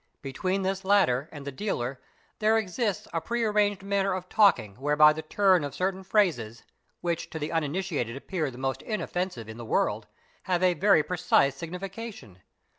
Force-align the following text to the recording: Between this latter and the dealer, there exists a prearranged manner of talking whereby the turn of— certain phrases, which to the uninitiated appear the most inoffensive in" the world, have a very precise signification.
Between 0.23 0.63
this 0.63 0.83
latter 0.83 1.29
and 1.31 1.45
the 1.45 1.51
dealer, 1.51 2.01
there 2.39 2.57
exists 2.57 3.07
a 3.13 3.21
prearranged 3.21 3.83
manner 3.83 4.13
of 4.15 4.27
talking 4.29 4.73
whereby 4.77 5.13
the 5.13 5.21
turn 5.21 5.63
of— 5.63 5.75
certain 5.75 6.01
phrases, 6.03 6.63
which 7.01 7.29
to 7.29 7.37
the 7.37 7.51
uninitiated 7.51 8.15
appear 8.15 8.49
the 8.49 8.57
most 8.57 8.81
inoffensive 8.81 9.47
in" 9.47 9.57
the 9.57 9.63
world, 9.63 10.07
have 10.45 10.63
a 10.63 10.73
very 10.73 11.03
precise 11.03 11.55
signification. 11.55 12.39